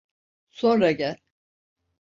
Sonra 0.49 0.91
gel. 0.91 1.17